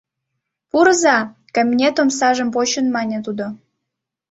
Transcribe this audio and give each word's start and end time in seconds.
—Пурыза,— 0.69 1.17
кабинет 1.55 1.95
омсажым 2.01 2.49
почын 2.55 2.85
мане 2.95 3.17
тудо. 3.25 3.45